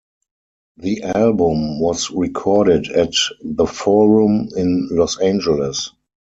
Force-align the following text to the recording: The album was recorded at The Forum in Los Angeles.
The 0.77 1.03
album 1.03 1.79
was 1.79 2.09
recorded 2.09 2.87
at 2.87 3.13
The 3.43 3.67
Forum 3.67 4.49
in 4.57 4.87
Los 4.89 5.19
Angeles. 5.19 5.91